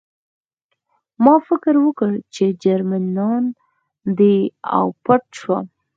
[1.23, 3.43] ما فکر وکړ چې جرمنان
[4.17, 4.37] دي
[4.77, 5.65] او پټ شوم